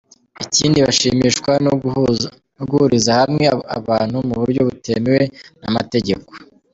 [0.43, 1.69] Ikindi bashinjwa ni
[2.61, 3.45] uguhuriza hamwe
[3.77, 5.23] abantu mu buryo butemewe
[5.61, 6.29] n’amategeko.